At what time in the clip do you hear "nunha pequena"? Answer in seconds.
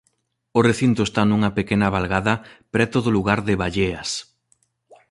1.25-1.93